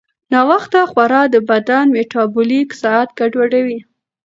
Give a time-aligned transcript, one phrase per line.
[0.33, 3.79] ناوخته خورا د بدن میټابولیک ساعت ګډوډوي.